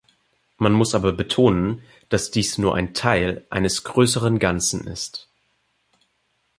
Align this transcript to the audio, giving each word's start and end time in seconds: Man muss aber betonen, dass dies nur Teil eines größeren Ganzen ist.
Man 0.57 0.73
muss 0.73 0.95
aber 0.95 1.13
betonen, 1.13 1.83
dass 2.09 2.31
dies 2.31 2.57
nur 2.57 2.75
Teil 2.93 3.45
eines 3.51 3.83
größeren 3.83 4.39
Ganzen 4.39 4.87
ist. 4.87 5.29